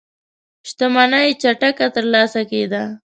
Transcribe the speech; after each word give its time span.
شتمنۍ 0.69 1.29
چټکه 1.41 1.87
ترلاسه 1.95 2.41
کېده. 2.49 2.83